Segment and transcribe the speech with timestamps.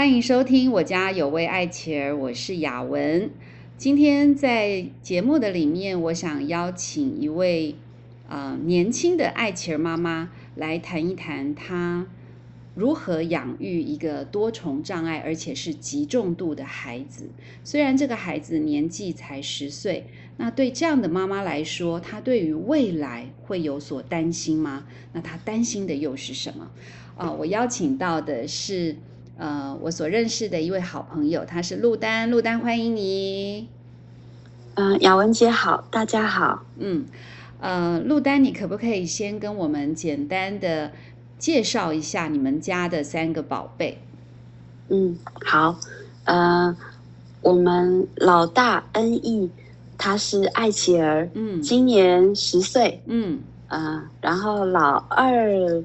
[0.00, 3.30] 欢迎收听我家有位爱妻儿，我是雅文。
[3.76, 7.74] 今天在节目的里面，我想邀请一位
[8.26, 12.06] 呃年轻的爱妻儿妈妈来谈一谈她
[12.74, 17.28] 如何养育一个多重障碍而且是极重度的孩子。
[17.62, 20.06] 虽然这个孩子年纪才十岁，
[20.38, 24.86] 那对这样的妈妈来说，她对于未来会有所担心吗？
[25.12, 26.70] 那她担心的又是什么？
[27.16, 28.96] 啊、我邀请到的是。
[29.40, 33.68] 呃，我所认识的一位好朋友，他是陆丹，陆丹欢迎你。
[34.74, 36.62] 嗯、雅文姐好，大家好。
[36.78, 37.06] 嗯，
[37.58, 40.92] 呃，陆丹，你可不可以先跟我们简单的
[41.38, 43.96] 介绍一下你们家的三个宝贝？
[44.90, 45.80] 嗯，好。
[46.24, 46.76] 呃，
[47.40, 49.50] 我们老大恩义，
[49.96, 53.00] 他是爱妻儿，嗯今年十岁。
[53.06, 55.82] 嗯呃，然后老二，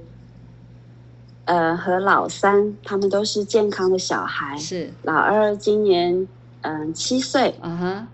[1.46, 4.58] 呃和老三，他们都是健康的小孩。
[4.58, 6.28] 是，老二今年
[6.62, 8.08] 嗯、七岁，啊哈，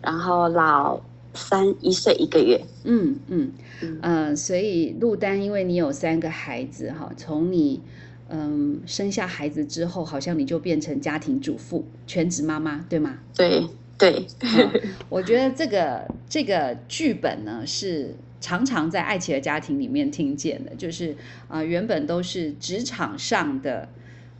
[0.00, 1.00] 然后老
[1.34, 2.64] 三一岁一个月。
[2.84, 7.82] 嗯嗯嗯呃，所以陆丹，因为你有三个孩子哈，从你
[8.28, 13.18] 嗯生下孩子之后，好像你就变成家庭主妇、全职妈妈，对吗？
[13.36, 13.66] 对
[13.98, 14.70] 对，嗯
[15.08, 18.14] 我觉得这个这个剧本呢是
[18.46, 21.16] 常常在爱琪儿家庭里面听见的，就是
[21.48, 23.88] 呃原本都是职场上的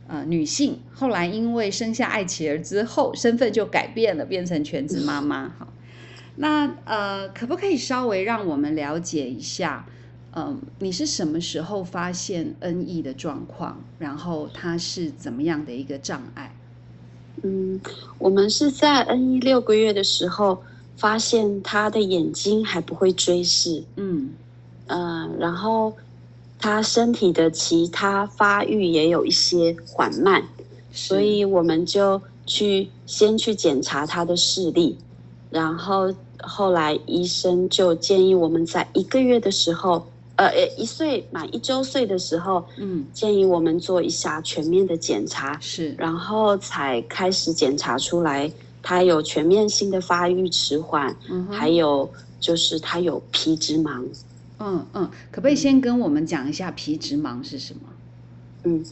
[0.07, 5.49] 呃女性，后来因为生下爱妻儿之后，身份就改变了，变成全职妈妈。
[5.59, 5.67] 好，
[6.37, 9.85] 那呃可不可以稍微让我们了解一下？
[10.31, 13.83] 嗯，你是什么时候发现 NE 的状况？
[13.99, 16.55] 然后它是怎么样的一个障碍？
[17.43, 17.81] 嗯，
[18.17, 20.63] 我们是在 NE 六个月的时候
[20.97, 24.31] 发现他的眼睛还不会追视，嗯。
[24.87, 25.93] 嗯、然后
[26.59, 30.43] 他身体的其他发育也有一些缓慢，
[30.91, 34.97] 所以我们就去先去检查他的视力，
[35.49, 43.05] 然后后来医生就建议我们在一个月的时候，呃，呃一岁满一周岁的时候，嗯。
[43.11, 45.93] 建议我们做一下全面的检查，是。
[45.97, 48.49] 然后才开始检查出来，
[48.89, 52.09] 他有全面性的发育迟缓，嗯还有
[52.39, 54.01] 就是他有皮质盲。
[54.59, 57.81] 嗯嗯，可不可以先跟我们讲一下皮质盲是什么？
[58.63, 58.85] 嗯，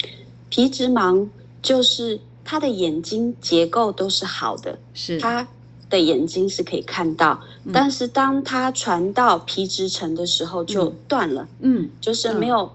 [0.49, 1.25] 皮质盲
[1.61, 5.17] 就是他的眼睛结构都是好的，是。
[5.17, 5.47] 他
[5.89, 7.71] 的眼睛是可以看到，嗯。
[7.71, 10.95] 但是当他传到皮质层的时候就嗯。
[11.07, 12.69] 断了，嗯就是没有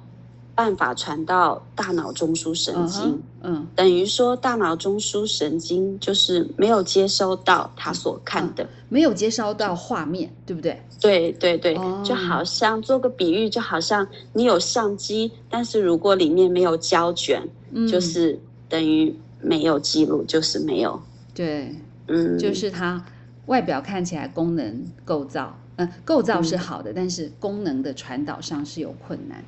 [0.60, 3.18] 办法传到大脑中枢神经。
[3.42, 10.78] 嗯等于说，大脑中枢神经就是没有接收到他所看的，没有接收到画面，对不对？
[11.00, 12.02] 对对对，哦。
[12.04, 18.38] 就好像做个比喻，就好像你有相机，但是如果里面没有胶卷，嗯，就是
[18.68, 21.00] 等于没有记录，就是没有，
[21.32, 21.74] 对，
[22.08, 23.02] 嗯，就是它
[23.46, 26.58] 外表看起来功能构造，嗯、构造是嗯。
[26.58, 29.42] 好的，但是功能的传导上是有困难。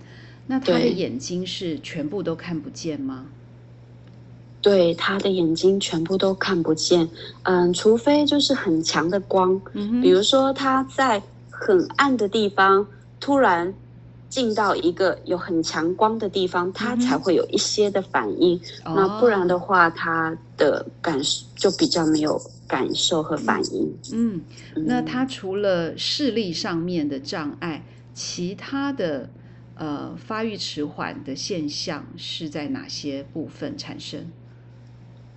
[0.46, 3.26] 那他的眼睛是全部都看不见吗？
[4.60, 7.08] 对他的眼睛全部都看不见，
[7.42, 11.20] 嗯，除非就是很强的光，嗯，比如说他在
[11.50, 12.86] 很暗的地方
[13.18, 13.74] 突然
[14.28, 18.60] 进到一个有很强光的地方，他才会有一些的反应。
[18.84, 23.92] 那不然的哦，话，他的感受就比较没有感受和反应。
[24.12, 24.40] 嗯，
[24.86, 25.04] 那嗯。
[25.04, 29.28] 他除了视力上面的障碍，其他的
[29.82, 34.24] 呃发育迟缓的现象是在哪些部分产生？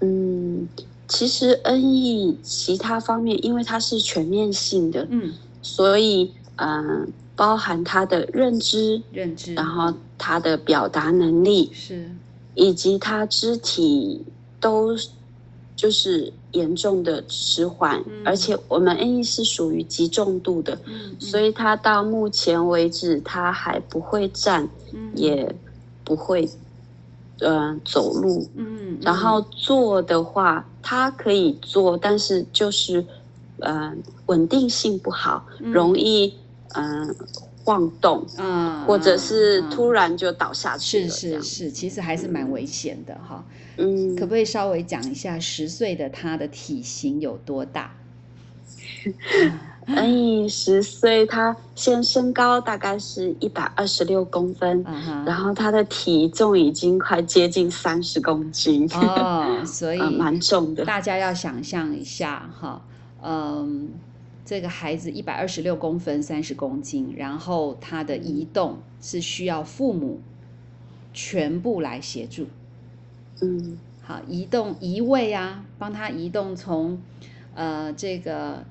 [0.01, 0.67] 嗯，
[1.07, 5.33] 其实 NE 其他方面，因为它是全面性的，嗯，
[5.63, 12.09] 所以嗯、呃包含他的认知，认知，然后他的表达能力，是。
[12.53, 14.23] 以及他肢体
[14.62, 14.95] 都
[15.75, 18.24] 就是严重的迟缓，嗯。
[18.25, 25.12] 而且我们 N E 是属于极重度的，嗯，所以他到目前为止他还不会站，嗯。
[25.16, 25.56] 也
[26.03, 26.50] 不会
[27.40, 33.06] 呃走路，嗯，然后坐的话他可以坐，但是就是
[33.57, 33.94] 呃
[34.28, 35.71] 稳定性不好，嗯。
[35.71, 36.33] 容易
[36.75, 37.16] 嗯、呃
[37.65, 43.44] 晃动，啊，或者是嗯突然就倒下去是是是，其实还是蛮危险的哈。
[43.77, 47.91] 嗯，可不可以稍微讲一下十岁的他的体型有多大？
[49.85, 50.07] 哎
[50.50, 54.83] 十岁，他现身高大概是一百二十六公分，
[55.27, 60.83] 然后他的体重已经快接近三十公斤，哦，所以 呃蛮重的。
[60.85, 62.81] 大家要想象一下哈，
[63.21, 63.89] 嗯，
[64.45, 70.21] 这个孩子一百二十六公分，三十公斤，然后他的移动是需要父母
[71.12, 72.45] 全部来协助。
[73.42, 77.01] 嗯，好移动移位啊，帮他移动从
[77.56, 78.63] 呃这个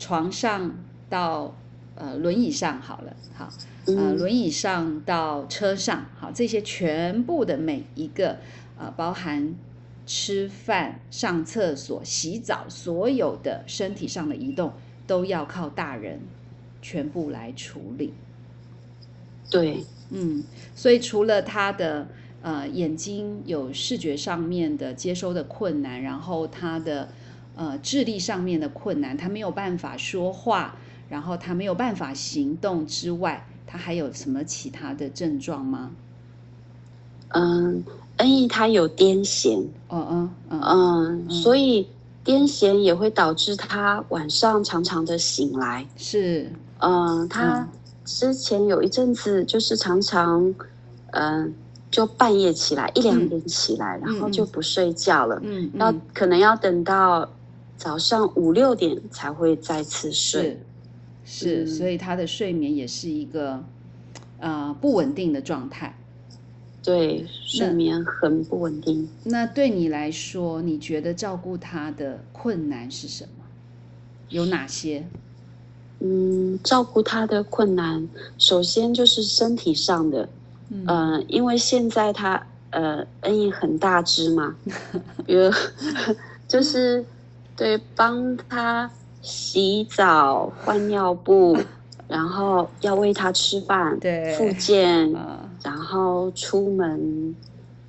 [0.00, 0.74] 床上
[1.08, 1.54] 到
[1.94, 3.48] 呃轮椅上好了，好
[3.86, 8.38] 呃嗯轮椅上到车上，好这些全部的每一个
[8.76, 9.54] 呃包含
[10.06, 14.72] 吃饭、上厕所、洗澡，所有的身体上的移动
[15.10, 16.20] 都要靠大人
[16.80, 18.14] 全部来处理。
[19.50, 20.44] 对，嗯，
[20.76, 22.06] 所以除了他的
[22.42, 27.08] 呃眼睛有视觉上面的接收的困难，然后他的
[27.56, 30.76] 呃智力上面的困难，他没有办法说话，
[31.08, 35.90] 然后他没有办法行动之外，他还有什么其他的症状吗？
[37.30, 37.84] 嗯，
[38.18, 41.88] 恩义他有癫痫，嗯嗯，嗯所以
[42.24, 45.86] 癫痫也会导致他晚上常常的醒来。
[45.96, 47.68] 是嗯，他嗯
[48.04, 50.54] 之前有一阵子就是常常，
[51.12, 51.54] 嗯，
[51.90, 57.28] 就半夜起来一两点起来，然后就不睡觉了，嗯要嗯可能要等到
[57.76, 60.58] 早上五六点才会再次睡。
[61.24, 63.62] 是是，嗯所以他的睡眠也是一个
[64.40, 65.96] 呃不稳定的状态。
[66.82, 69.08] 对，睡眠很不稳定。
[69.24, 73.44] 那对你来说，你觉得照顾他的困难是什么？
[74.28, 75.04] 有哪些？
[76.00, 80.28] 嗯，照顾他的困难，首先就是身体上的，
[80.70, 84.56] 嗯呃，因为现在他呃恩义很大只嘛，
[85.26, 85.50] 比如
[86.48, 87.04] 就是
[87.54, 88.90] 对帮他
[89.20, 91.58] 洗澡、换尿布，
[92.08, 97.34] 然后要喂他吃饭、对复健，啊，然后出门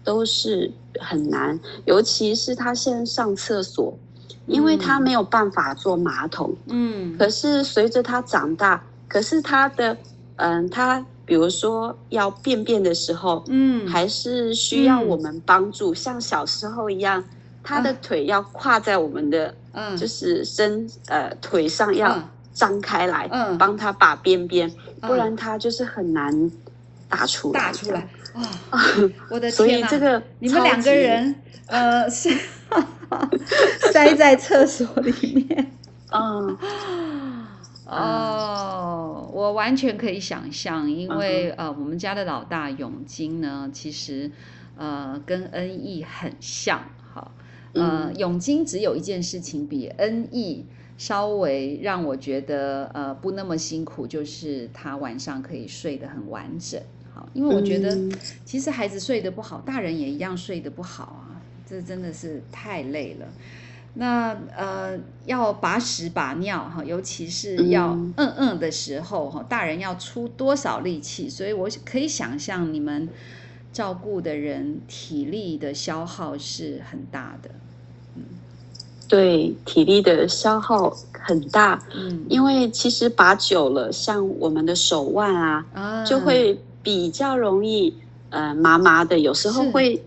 [0.04, 3.98] 都是很难，尤其是他先上厕所，
[4.46, 6.54] 因为他嗯没有办法坐马桶。
[6.68, 9.98] 嗯，可是随着他长大，可是他的，
[10.36, 17.24] 嗯，他比如说要便便的时候，嗯，还是需要嗯我们帮助，像小时候一样，
[17.64, 23.58] 他的啊腿要跨在我们的，嗯，就是身呃腿上要嗯张开来，嗯。
[23.58, 24.70] 帮他把便便，
[25.00, 26.52] 不嗯然他就是很难
[27.12, 28.08] 打出来，大出来。
[28.70, 28.80] 啊！
[29.30, 29.88] 我的 天哪！
[29.88, 31.36] 以这个你们两个人，
[31.68, 32.30] 呃，是
[33.92, 35.72] 塞在厕所里面。
[36.14, 36.58] 嗯
[37.86, 44.32] 哦，我完全可以想象，因嗯为、呃，我们家的老大永金呢，其实
[44.78, 46.80] 呃跟恩义很像，
[47.14, 47.30] 哈，
[47.74, 50.66] 呃，嗯永金只有一件事情比恩义
[50.98, 56.82] 稍微让我觉得呃不那么辛苦，就是他晚上可以睡得很完整，
[57.14, 58.12] 好，因为我觉得嗯
[58.46, 63.28] 其实孩子睡得不好，大人也一样睡得不好啊，这真的是太累了。
[63.94, 71.30] 那呃，要把屎把尿哈，尤其是要嗯嗯嗯的时候哈，大人要出多少力气？
[71.30, 73.10] 所以我可以想象你们
[73.74, 77.50] 照顾的人体力的消耗是很大的。
[78.16, 78.24] 嗯
[79.10, 87.96] 对体力的消耗很大，嗯，因为其实把久了，像我们的手腕啊，啊就会比较容易
[88.30, 90.04] 呃麻麻的，有时候会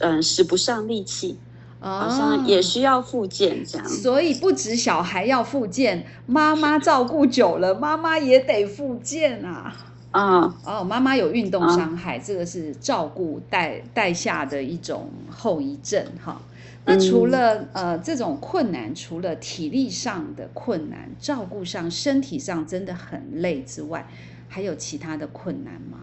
[0.00, 1.38] 嗯、呃使不上力气，
[1.80, 3.88] 好像哦也需要复健这样。
[3.88, 9.74] 所以不止小孩要复健，妈妈照顾久了，妈妈也得复健啊。
[10.10, 16.40] 啊、哦，妈妈有运动啊伤害，这个是照顾带带下的一种后遗症哈。
[16.86, 24.08] 那除嗯了、呃这种困难，除了体力上的困难，照顾上身体上真的很累之外，
[24.48, 25.98] 还有其他的困难吗？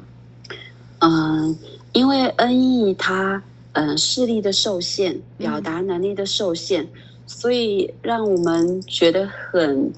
[1.00, 1.58] 嗯，
[1.94, 3.42] 因为 NE 他
[3.74, 6.88] 嗯、呃视力的受限，表嗯达能力的受限，
[7.26, 9.94] 所以让我们觉得很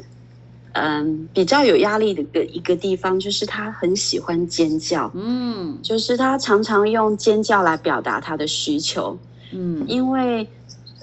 [0.74, 9.18] 嗯比较有压力的一个一个地方，就是他很喜欢尖叫，嗯就是他常常用尖叫来表达他的需求，
[9.52, 10.48] 嗯因为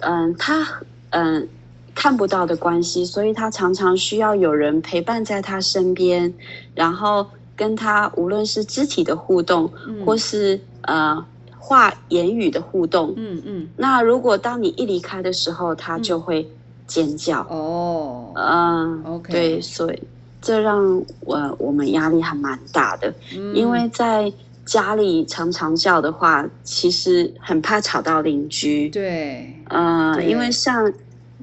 [0.00, 0.66] 嗯他
[1.10, 1.48] 嗯。
[1.96, 6.34] 看不到的关系，所以他常常需要有人陪伴在他身边，
[6.74, 7.24] 然后
[7.56, 10.04] 跟他无论是肢体的互动，嗯。
[10.04, 11.24] 或是呃
[11.58, 13.14] 话言语的互动。
[13.16, 13.68] 嗯嗯。
[13.76, 16.48] 那如果当你一离开的时候，他就会
[16.86, 17.40] 尖叫。
[17.48, 18.32] 哦。
[18.34, 20.02] 嗯、OK 对，所以
[20.42, 23.54] 这让我我们压力还蛮大的，嗯。
[23.54, 24.32] 因为在
[24.66, 28.88] 家里常常叫的话，其实很怕吵到邻居。
[28.88, 29.54] 对。
[29.68, 30.92] 呃、因为像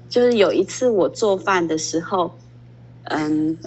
[0.09, 2.31] 就是有一次我做饭的时候，
[3.05, 3.57] 嗯，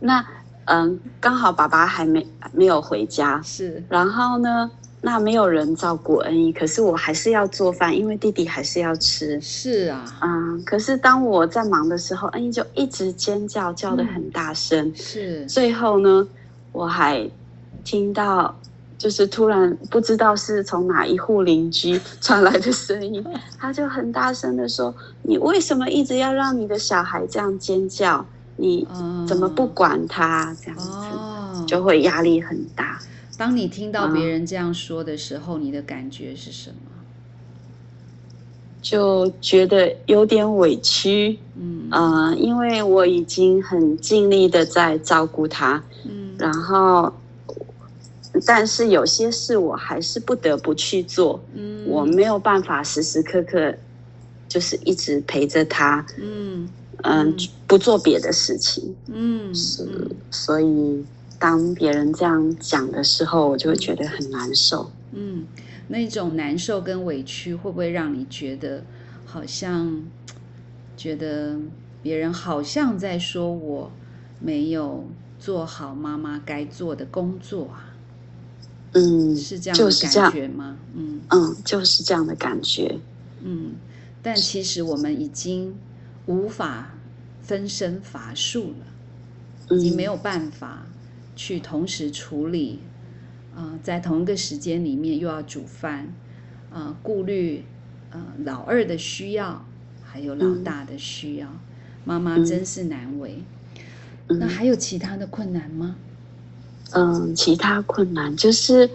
[0.00, 0.24] 那
[0.66, 9.40] 嗯刚好爸爸还没没有回家，是然后呢，那没有人照顾恩义，可是我还是要做饭，因为弟弟还是要吃。
[9.40, 14.92] 是啊嗯，可是当我在忙的时候，恩义就一直尖叫，叫得很大声。
[14.94, 16.26] 是最后呢，
[16.70, 17.28] 我还
[17.84, 18.56] 听到
[18.96, 23.24] 就是突然不知道是从哪一户邻居传来的声音，
[23.58, 24.94] 他就很大声的说
[25.26, 28.24] ：“你为什么一直要让你的小孩这样尖叫？
[28.56, 28.86] 你
[29.26, 30.56] 怎么不管他？
[30.60, 33.00] 这样子就会压力很大。”
[33.38, 36.76] 当你听到别人这样说的时候，你的感觉是什么？
[38.82, 47.12] 就觉得有点委屈，嗯，呃，因为我已经很尽力的在照顾他，嗯，然后，
[48.44, 53.72] 但是有些事我还是不得不去做，嗯，我没有办法时时刻刻
[54.48, 56.68] 就是一直陪着他，嗯
[57.02, 61.04] 嗯，不做别的事情，嗯，是，所以
[61.38, 65.46] 当别人这样讲的时候，我就会觉得很难受，嗯。
[65.88, 68.82] 那种难受跟委屈会不会让你觉得
[69.26, 70.02] 好像
[70.96, 71.58] 觉得
[72.02, 73.90] 别人好像在说我
[74.40, 75.04] 没有
[75.38, 77.92] 做好妈妈该做的工作啊？
[78.92, 80.78] 嗯，是这样的感觉吗？
[80.94, 82.98] 嗯嗯，就是这样的感觉。
[83.42, 83.72] 嗯，
[84.22, 85.74] 但其实我们已经
[86.26, 86.90] 无法
[87.40, 90.86] 分身乏术了，已经没有办法
[91.34, 92.80] 去同时处理。
[93.54, 96.08] 啊，在同一个时间里面又要煮饭，
[96.72, 97.64] 啊，顾虑
[98.10, 99.62] 呃老二的需要，
[100.02, 101.48] 还有老大的需要，
[102.06, 103.42] 妈妈真是难为。
[104.28, 105.96] 那还有其他的困难吗？
[106.92, 108.88] 嗯，其他困难就是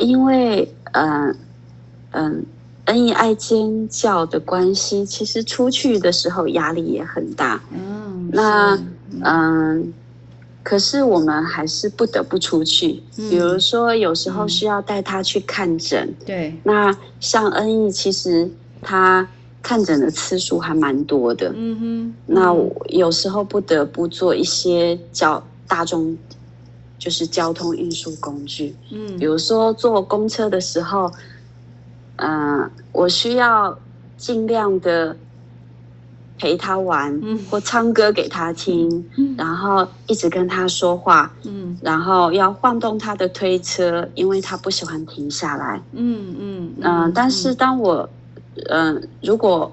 [0.00, 1.36] 因为嗯
[2.10, 2.44] 嗯
[2.90, 7.62] 恩义爱尖叫的关系，其实出去的时候压力也很大。
[7.72, 8.78] 嗯，那
[9.22, 9.92] 嗯。
[10.62, 16.14] 可是我们还是不得不出去，嗯比如说有时候需要带他去看诊。
[16.26, 18.48] 对，那像恩义，其实
[18.82, 19.26] 他
[19.62, 21.50] 看诊的次数还蛮多的。
[21.56, 22.54] 嗯哼，那
[22.90, 26.16] 有时候不得不做一些交大众，
[26.98, 28.76] 就是交通运输工具。
[28.92, 31.10] 嗯，比如说坐公车的时候，
[32.20, 33.78] 嗯，我需要
[34.16, 35.16] 尽量的。
[36.42, 39.04] 陪他玩，或唱歌给他听，
[39.36, 45.82] 然后一直跟他说话，嗯然后要晃动他的推车，因为他不喜欢停下来。
[45.92, 47.12] 嗯嗯嗯。
[47.14, 48.08] 但是当我，
[48.70, 49.70] 嗯，如果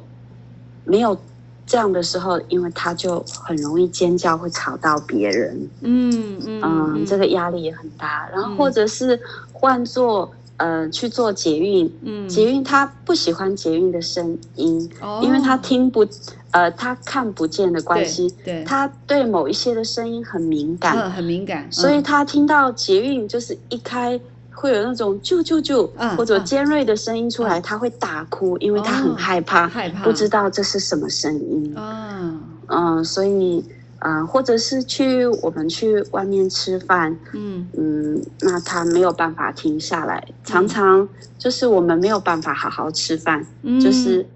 [0.84, 1.18] 没有
[1.66, 5.70] 这样的时候，因为他就很容易尖叫，会吵到别人。
[5.80, 8.28] 嗯嗯嗯，这个压力也很大。
[8.34, 9.18] 然后或者是
[9.54, 10.30] 换做。
[10.58, 16.06] 呃，去做捷运，嗯，捷运他不喜欢捷运的声音，哦，因为他听不，
[16.52, 24.20] 呃，他看不见的关系，对，他对某一些的声音很敏感，嗯，很敏感，所以他听到捷运就是一开
[24.52, 33.64] 会有那种啾啾啾，或者尖锐的声音出来，他会大哭，因为他很害怕，害怕，不知道这是什么声音，嗯，嗯，所以。
[34.00, 37.70] 啊，或者是去我们去外面吃饭，嗯。
[37.78, 43.46] 嗯，那他没有办法停下来，常常就是我们没有办法好好吃饭，
[43.80, 44.28] 就是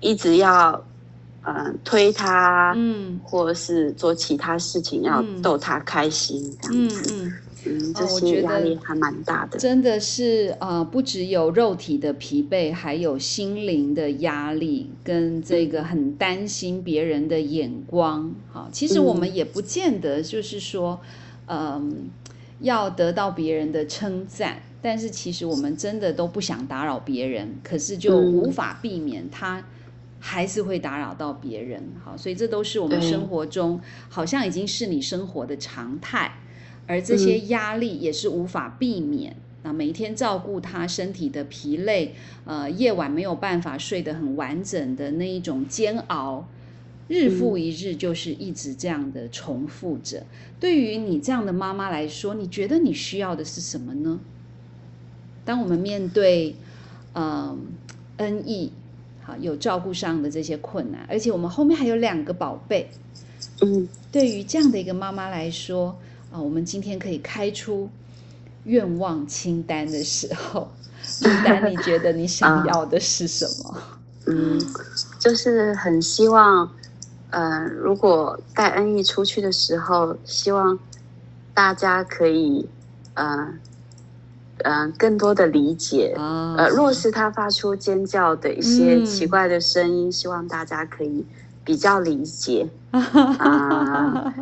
[0.00, 0.72] 一直要
[1.42, 7.12] 呃推他，嗯，或者是做其他事情要逗他开心这样子。
[7.12, 7.32] 嗯，
[7.94, 9.58] 这些压力还蛮大的。
[9.58, 18.34] 真的是呃，不只有肉体的疲惫，还有心灵的压力，跟这个很担心别人的眼光。
[18.50, 21.00] 好，其实我们也不见得就是说，
[21.46, 22.08] 嗯，
[22.60, 29.62] 要得到别人的称赞，但是其实我们真的都不想打扰别人，可是就无法避免他
[30.18, 31.82] 还是会打扰到别人。
[32.04, 36.32] 好，所以这都是我们生活中好像已经是你生活的常态。
[36.90, 39.36] 而这些压力也是无法避免。
[39.62, 46.48] 那每天照顾他身体的疲累，呃，夜晚没有办法睡得很完整的那一种煎熬，
[47.06, 50.26] 日复一日就是一直这样的重复着。
[50.58, 54.18] 对于你这样的妈妈来说，你觉得你需要的是什么呢？
[55.44, 56.56] 当我们面对
[57.14, 57.56] 嗯
[58.16, 58.72] 恩义，
[59.22, 62.88] 好有照顾上的这些困难，而且我们后面还有两个宝贝，
[63.60, 65.96] 嗯，对于这样的一个妈妈来说。
[66.32, 67.88] 啊，我们今天可以开出
[68.64, 70.70] 愿望清单的时候，
[71.02, 73.76] 清单，你觉得你想要的是什么？
[74.26, 74.60] 嗯，
[75.18, 76.70] 就是很希望，
[77.30, 80.78] 呃，如果带恩义出去的时候，希望
[81.52, 82.68] 大家可以，
[83.14, 83.48] 呃，
[84.58, 91.26] 嗯，更多的理解，呃，若是他发出尖叫的一些奇怪的声音，希望大家可以
[91.64, 94.32] 比较理解，啊，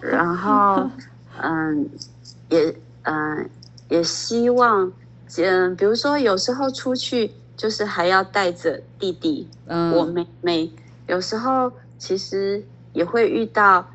[0.00, 0.88] 然后。
[1.42, 1.88] 嗯，
[2.48, 3.50] 也嗯
[3.88, 4.92] 也希望，
[5.38, 10.72] 嗯，比如说有时候出去就是还要带着弟弟，嗯，我妹妹，
[11.06, 13.86] 有时候其实也会遇到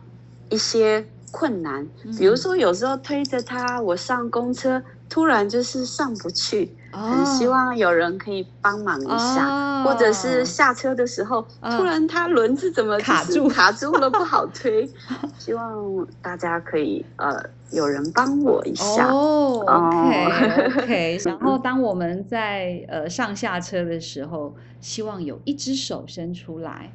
[0.50, 4.84] 一些困难，比如说有时候推着他，我上公车
[5.14, 14.90] 突然就是上不去，哦很希望有人可以帮忙一下，哦或者是下车的时候，嗯突然它轮子怎么卡住卡住了，不好推。
[15.38, 17.38] 希望大家可以呃
[17.72, 19.08] 有人帮我一下。
[19.12, 21.20] 哦哦，OK OK。
[21.26, 26.94] 然后当我们在呃上下车的时候，希望有一只手伸出来，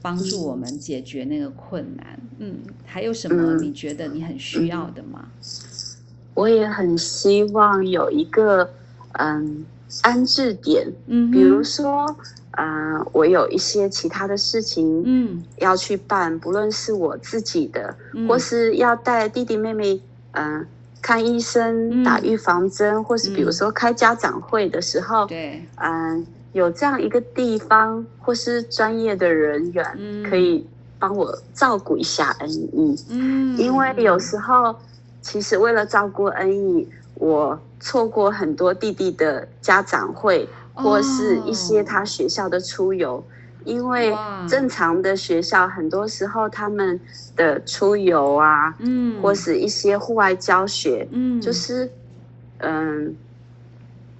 [0.00, 2.18] 帮助我们解决那个困难。
[2.38, 5.28] 嗯，还有什么嗯你觉得你很需要的吗？
[6.38, 8.70] 我也很希望有一个
[9.14, 9.66] 嗯
[10.02, 12.06] 安置点，嗯，比如说，
[12.52, 15.42] 呃，我有一些其他的事情嗯。
[15.56, 20.64] 要去办，不论是我自己的，嗯，或是要带弟弟妹妹，嗯、
[21.02, 22.04] 看医生、嗯。
[22.04, 30.22] 打预防针，或是比如嗯说开家长会的时候，对，嗯、有这样一个地方，或是专业的人员嗯。
[30.30, 30.64] 可以
[31.00, 34.76] 帮我照顾一下恩义，嗯，因为有时候
[35.28, 43.22] 其实为了照顾恩义，我错过很多弟弟的家长会，或是一些他学校的出游。
[43.64, 44.16] 因为
[44.48, 46.98] 正常的学校，很多时候他们
[47.36, 51.92] 的出游啊，嗯，或是一些户外教学，嗯，就是，
[52.60, 53.14] 嗯，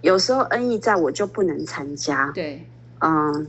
[0.03, 2.69] 有时候恩义在我就不能参加，对，
[3.01, 3.49] 嗯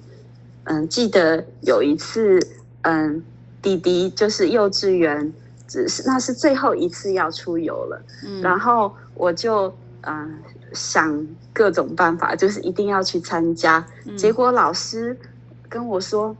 [0.64, 2.40] 嗯，记得有一次，
[2.84, 3.22] 嗯，
[3.62, 5.34] 弟弟就是幼稚园，
[5.70, 10.38] 只是那是最后一次要出游了，嗯，然后我就嗯
[10.74, 15.18] 想各种办法，就是一定要去参加，嗯结果老师
[15.70, 16.36] 跟我说。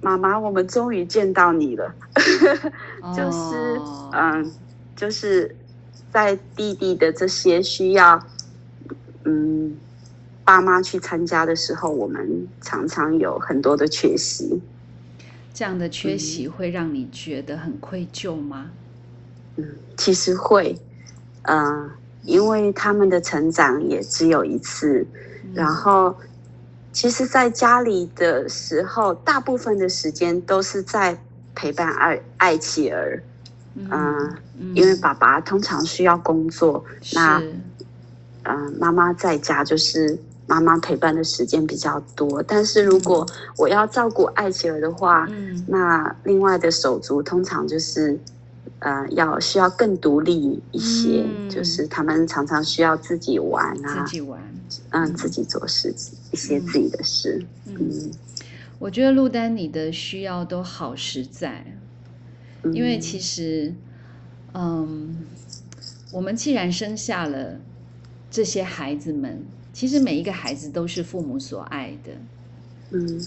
[0.00, 1.92] 妈妈，我们终于见到你了。
[3.16, 4.52] 就是哦嗯，
[4.94, 5.52] 就是
[6.12, 8.24] 在弟弟的这些需要，
[9.24, 9.76] 嗯，
[10.44, 14.62] 爸妈去参加的时候，我们常常有很多的缺席。
[15.58, 16.18] 这样的缺嗯。
[16.20, 18.70] 席会让你觉得很愧疚吗？
[19.56, 20.78] 嗯，其实会，
[21.42, 21.90] 嗯、
[22.22, 25.04] 因为他们的成长也只有一次，
[25.42, 25.50] 嗯。
[25.54, 26.14] 然后。
[26.90, 31.16] 其实，在家里的时候，大部分的时间都是在
[31.54, 33.22] 陪伴爱爱妻儿，
[33.74, 33.88] 嗯
[34.58, 34.74] 嗯。
[34.74, 37.52] 因为爸爸通常需要工作，那是。
[38.44, 42.42] 嗯，妈妈在家就是妈妈陪伴的时间比较多。
[42.42, 43.24] 但是如果
[43.56, 45.64] 我要照顾爱琪儿的话，嗯。
[45.68, 48.18] 那另外的手足通常就是，
[48.80, 51.48] 呃，要需要更独立一些，嗯。
[51.50, 54.40] 就是他们常常需要自己玩啊自，己玩。
[54.90, 55.94] 嗯，自己做事，
[56.32, 58.10] 一些自己的事，嗯，嗯，
[58.78, 61.64] 我觉得陆丹你的需要都好实在，
[62.62, 63.74] 嗯因为其实，
[64.52, 65.16] 嗯，
[66.12, 67.56] 我们既然生下了
[68.30, 69.42] 这些孩子们，
[69.78, 72.10] 其实每一个孩子都是父母所爱的。
[72.90, 73.24] 嗯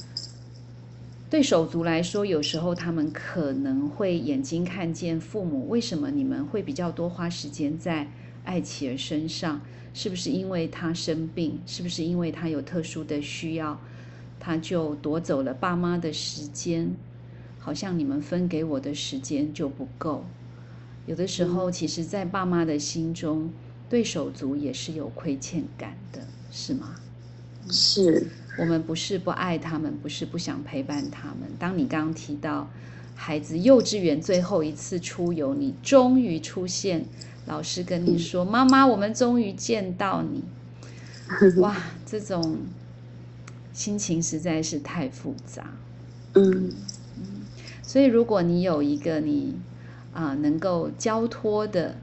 [1.30, 8.06] 对手足来说，有时候他们可能会眼睛看见父母，为什么你们会比较多花时间在
[8.44, 9.62] 爱妻儿身上？
[9.94, 11.58] 是不是因为他生病？
[11.66, 13.80] 是不是因为他有特殊的需要，
[14.38, 16.94] 他就夺走了爸妈的时间？
[17.60, 20.26] 好像你们分给我的时间就不够。
[21.06, 23.54] 有的时候，其实，在爸妈的心中，
[23.90, 26.96] 对手足也是有亏欠感的，是吗？
[27.70, 31.50] 是，我们不是不爱他们，不是不想陪伴他们。
[31.58, 32.68] 当你刚刚提到
[33.16, 37.06] 孩子幼稚园最后一次出游，你终于出现，
[37.46, 40.44] 老师跟你说：“妈妈，我们终于见到你。”
[41.62, 42.58] 哇，这种
[43.72, 45.72] 心情实在是太复杂。
[46.34, 46.72] 嗯
[47.84, 49.56] 所以，如果你有一个你
[50.14, 51.96] 啊、能够交托的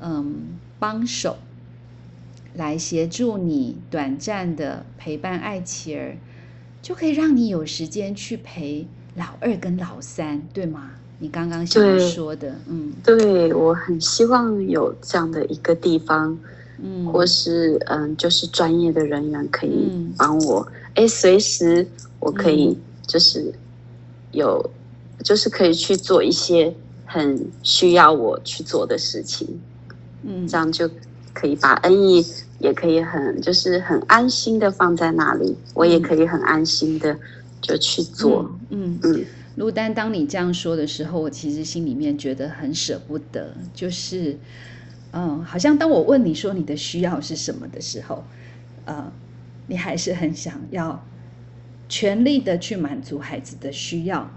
[0.00, 1.38] 嗯帮手，
[2.56, 6.16] 来协助你短暂的陪伴爱妻儿，
[6.82, 10.90] 就可以让你有时间去陪老二跟老三，对吗？
[11.18, 12.92] 你刚刚想要说的，嗯。
[13.04, 16.38] 对我很希望有这样的一个地方，
[16.78, 20.12] 嗯，或是嗯，就是专业的人员可以嗯。
[20.16, 21.86] 帮我，哎、随时
[22.20, 22.76] 我可以嗯。
[23.06, 23.52] 就是
[24.32, 24.70] 有，
[25.24, 29.46] 就是可以去做一些很需要我去做的事情，
[30.22, 30.46] 嗯。
[30.46, 30.90] 这样就
[31.32, 32.22] 可以把恩义
[32.58, 37.18] 也可以很就是很安心的放在那里，我也可以很安心的
[37.60, 39.20] 就去做，嗯嗯。
[39.20, 39.24] 嗯
[39.56, 44.36] 陆丹，当你这样说的时候，我其实心里面觉得很舍不得，就是，
[45.12, 48.22] 嗯，好像当我问你说你的需要是什么的时候，
[48.84, 49.10] 呃，
[49.66, 51.02] 你还是很想要
[51.88, 54.30] 全力的去满足孩子的需要。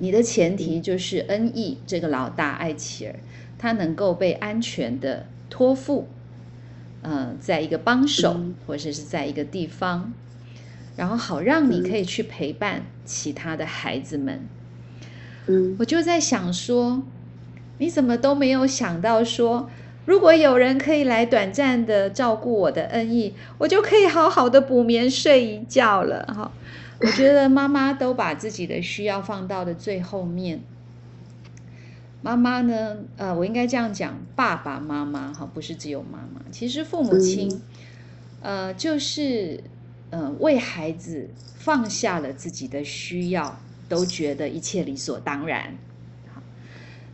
[0.00, 3.14] 你的前提就是恩义这个老大爱妻儿，
[3.58, 6.08] 他能够被安全的托付，
[7.02, 10.12] 呃，在一个帮手嗯或者是在一个地方，
[10.96, 14.40] 然后好让你可以去陪伴其他的孩子们。
[15.46, 17.02] 嗯我就在想说，
[17.78, 19.68] 你怎么都没有想到说，
[20.04, 26.24] 如果有人可以来短暂的照顾我的恩义，我就可以好好的补眠睡一觉了。
[26.26, 26.52] 哈，
[27.00, 30.60] 我觉得妈妈都把自己的需要放到了最后面。
[32.22, 32.98] 妈妈呢？
[33.16, 36.42] 呃，我应该这样讲，爸爸妈妈哈，不是只有妈妈。
[36.50, 37.62] 其实父母亲，
[38.42, 39.58] 呃，就是
[40.10, 45.78] 呃，为孩子放下了自己的需要，都觉得一切理所当然。
[46.34, 46.42] 好，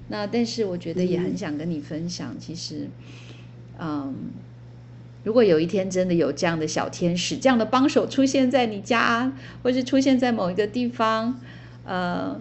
[0.09, 2.89] 那但是我觉得也很想跟你分享，其实，
[3.79, 4.13] 嗯，
[5.23, 11.39] 如果有一天真的有这样的小天使、这样的帮手出现在你家，或是出现在某一个地方，
[11.85, 12.41] 呃，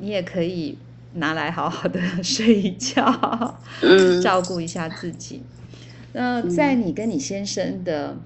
[0.00, 0.76] 你也可以。
[1.14, 3.58] 拿来好好的睡一觉，
[4.22, 5.42] 照顾一下自己。
[6.12, 8.16] 那在你跟你先生的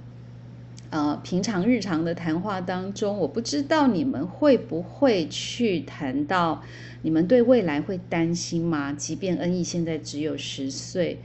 [0.90, 6.62] 呃平常日常的谈话当中，我不知道你们会不会去谈到
[7.02, 8.92] 你们对未来会担心吗？
[8.92, 11.18] 即便恩义现在只有十岁，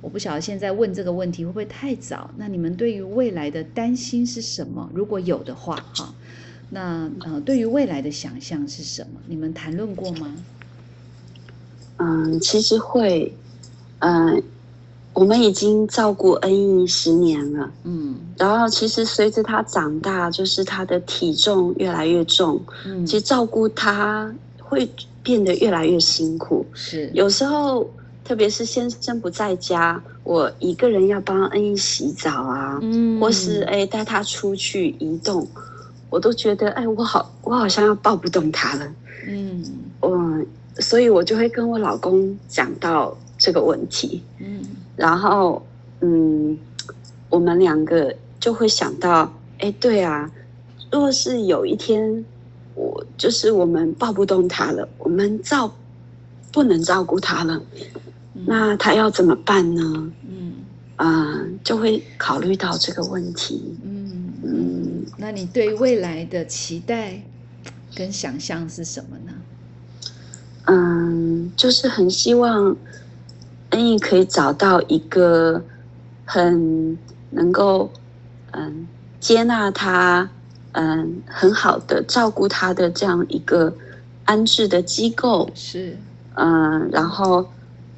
[0.00, 2.30] 我不晓得现在问这个问题会不会太早。
[2.36, 4.90] 那你们对于未来的担心是什么？
[4.94, 6.14] 如果有的话，哈，
[6.70, 9.20] 那呃对于未来的想象是什么？
[9.26, 10.34] 你们谈论过吗？
[11.98, 13.34] 嗯，其实会，
[13.98, 14.40] 嗯，
[15.12, 24.88] 我们已经照顾恩义十年了，嗯，然后其实随着他长大，就是他的体重越来越重，嗯，其实照顾他会
[25.24, 27.84] 变得越来越辛苦，是，有时候
[28.24, 35.44] 特别是先生不在家，我一个人要帮恩义洗澡啊，嗯，或是哎带他出去移动，
[36.10, 38.86] 我都觉得哎我好我好像要抱不动他了，
[39.26, 39.64] 嗯，
[39.98, 40.40] 我。
[40.78, 44.62] 所以我就会跟我老公讲到这个问题，嗯，
[44.96, 45.64] 然后
[46.00, 46.58] 嗯，
[47.28, 50.30] 我们两个就会想到，哎，对啊，
[50.90, 52.24] 若是有一天
[52.74, 55.74] 我就是我们抱不动他了，我们照
[56.52, 57.60] 不能照顾他了，
[58.32, 60.12] 那他要怎么办呢？
[60.28, 60.52] 嗯，
[60.96, 64.04] 啊，就会考虑到这个问题，嗯。
[64.40, 67.20] 嗯，那你对未来的期待
[67.94, 69.32] 跟想象是什么呢？
[70.70, 72.76] 嗯，就是很希望
[73.70, 75.62] 恩义可以找到一个
[76.26, 76.98] 很
[77.30, 77.90] 能够
[78.52, 78.86] 嗯
[79.18, 80.28] 接纳他，
[80.72, 83.72] 嗯很好的照顾他的这样一个
[84.26, 85.48] 安置的机构。
[85.54, 85.96] 是。
[86.34, 87.44] 嗯，然后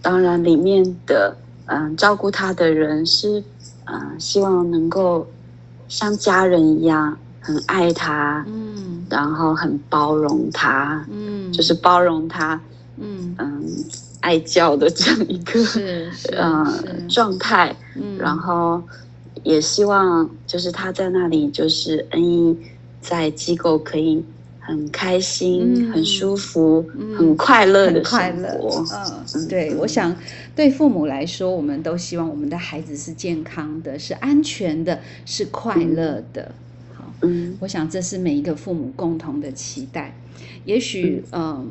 [0.00, 3.42] 当然里面的嗯照顾他的人是
[3.84, 5.26] 嗯希望能够
[5.88, 9.04] 像家人一样很爱他嗯。
[9.10, 12.60] 然后很包容他，嗯，就是包容他，
[12.98, 13.34] 嗯。
[13.38, 13.64] 嗯，
[14.20, 18.82] 爱教的这样一个是嗯状态，嗯，然后
[19.42, 22.54] 也希望就是他在那里就是恩义
[23.00, 24.22] 在机构可以
[24.58, 26.86] 很开心、很舒服、
[27.16, 28.60] 很快乐的快乐。
[29.34, 30.14] 嗯，对，我想
[30.54, 36.42] 对父母来说，我们都希望我们的孩子是健康的、是安全的、是快乐的。
[36.42, 36.69] 嗯，
[37.60, 40.14] 我想这是每一个父母共同的期待。
[40.64, 41.70] 也许，嗯，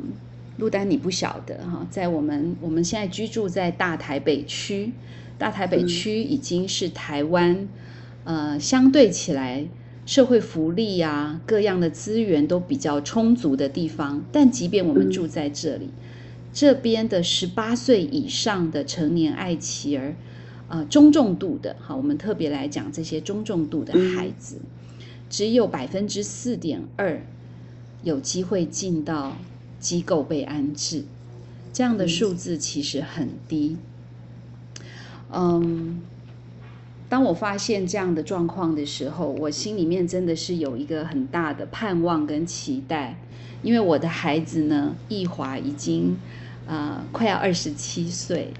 [0.58, 4.92] 陆丹你不晓得哈，在我们我们现在居住在大台北区，
[5.38, 7.68] 大台北区已经是台湾，
[8.24, 9.66] 呃，相对起来
[10.04, 14.22] 社会福利啊各样的资源都比较充足的地方。
[14.32, 15.88] 但即便我们住在这里，
[16.52, 20.14] 这边的十八岁以上的成年爱妻儿，
[20.68, 24.56] 呃，中重度的，好，我们特别来讲这些中重度的孩子。
[25.30, 27.22] 只有百分之四点二
[28.02, 29.36] 有机会进到
[29.78, 31.04] 机构被安置，
[31.72, 33.76] 这样的数字其实很低。
[35.32, 36.02] 嗯，
[37.08, 43.16] 当我发现这样的状况的时候，我心里面真的是有一个很大的盼望跟期待，
[43.62, 46.16] 因为我的孩子呢，易华已经
[46.66, 48.52] 呃快要二十七岁，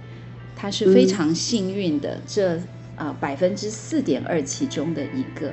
[0.54, 2.60] 他是非常幸运的，这
[2.94, 5.52] 啊百分之四点二其中的一个。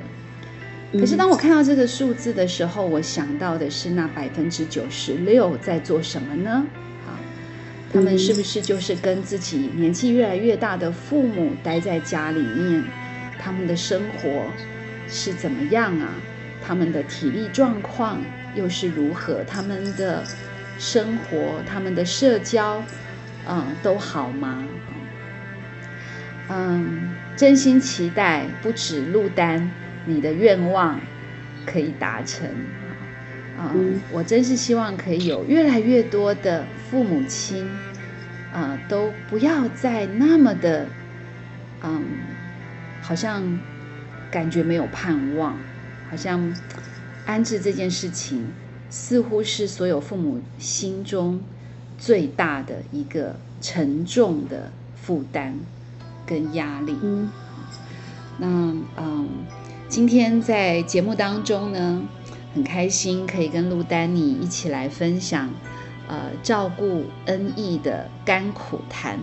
[0.92, 6.64] 可是当我看到这个数字的时候，我想到的是那百分之九十六在做什么呢？
[7.04, 7.12] 好，
[7.92, 12.82] 他们是不是就是跟自己年纪越来越大的父母待在家里面？
[13.38, 14.46] 他们的生活
[15.06, 16.08] 是怎么样啊？
[16.66, 18.18] 他们的体力状况
[18.54, 19.44] 又是如何？
[19.44, 20.24] 他们的
[20.78, 22.82] 生活、他们的社交，
[23.46, 24.64] 嗯，都好吗？
[26.48, 29.70] 嗯，真心期待不止陆丹。
[30.08, 30.98] 你的愿望
[31.66, 32.48] 可以达成
[33.56, 33.74] 啊！
[34.10, 37.68] 我真是希望可以有越来越多的父母亲
[38.52, 40.86] 啊，都不要再那么的
[41.82, 42.02] 嗯，
[43.02, 43.60] 好像
[44.30, 45.56] 感觉没有盼望，
[46.10, 46.52] 好像
[47.26, 48.46] 安置这件事情
[48.88, 51.40] 似乎是所有父母心中
[51.98, 55.54] 最大的一个沉重的负担。
[56.28, 56.94] 跟压力。
[57.00, 57.30] 嗯，
[58.36, 58.46] 那
[58.98, 59.28] 嗯，
[59.88, 62.02] 今天在节目当中呢，
[62.54, 65.48] 很开心可以跟陆丹妮一起来分享，
[66.06, 69.18] 呃，照顾恩义的甘苦谈。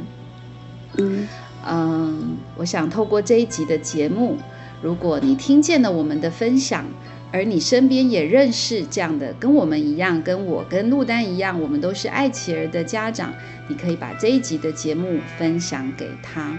[0.97, 1.28] 嗯
[1.67, 4.38] 嗯，我想透过这一集的节目，
[4.82, 6.84] 如果你听见了我们的分享，
[7.32, 13.32] 而你身边也认识这样的跟我们一样，跟我跟陆丹一样，我们都是爱琪儿的家长，
[13.67, 16.58] 你可以把这一集的节目分享给他，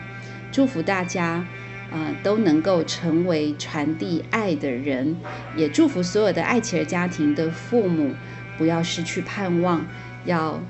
[0.52, 1.44] 祝福大家，
[1.90, 5.16] 呃，都能够成为传递爱的人，
[5.56, 8.14] 也祝福所有的爱琪儿家庭的父母
[8.58, 9.86] 不要失去盼望，
[10.24, 10.60] 要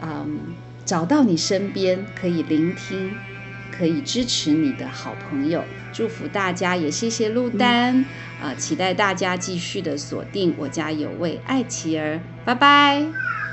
[0.00, 0.38] 嗯
[0.84, 3.12] 找到你身边可以聆听。
[3.76, 8.04] 可以支持你的好朋友，祝福大家，也谢谢陆丹，
[8.40, 13.43] 啊、期待大家继续的锁定我家有位爱琪儿，拜拜。